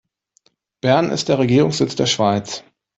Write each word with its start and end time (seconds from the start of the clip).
Bern 0.81 1.11
ist 1.11 1.29
der 1.29 1.37
Regierungssitz 1.37 1.95
der 1.95 2.07
Schweiz. 2.07 2.63